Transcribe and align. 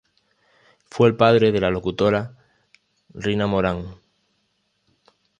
Fue 0.89 1.07
el 1.09 1.15
padre 1.15 1.51
de 1.51 1.61
la 1.61 1.69
locutora 1.69 2.35
Rina 3.13 3.45
Morán. 3.45 3.97